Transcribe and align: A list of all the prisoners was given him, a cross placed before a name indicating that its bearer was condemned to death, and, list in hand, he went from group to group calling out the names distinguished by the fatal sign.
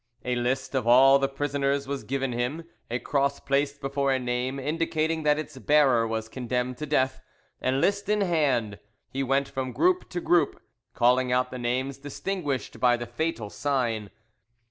A 0.25 0.33
list 0.35 0.73
of 0.73 0.87
all 0.87 1.19
the 1.19 1.29
prisoners 1.29 1.87
was 1.87 2.03
given 2.03 2.31
him, 2.33 2.63
a 2.89 2.97
cross 2.97 3.39
placed 3.39 3.79
before 3.81 4.11
a 4.11 4.17
name 4.17 4.57
indicating 4.59 5.21
that 5.21 5.37
its 5.37 5.55
bearer 5.59 6.07
was 6.07 6.27
condemned 6.27 6.77
to 6.79 6.87
death, 6.87 7.21
and, 7.61 7.79
list 7.79 8.09
in 8.09 8.21
hand, 8.21 8.79
he 9.11 9.21
went 9.21 9.47
from 9.47 9.71
group 9.71 10.09
to 10.09 10.19
group 10.19 10.59
calling 10.95 11.31
out 11.31 11.51
the 11.51 11.59
names 11.59 11.99
distinguished 11.99 12.79
by 12.79 12.97
the 12.97 13.05
fatal 13.05 13.51
sign. 13.51 14.09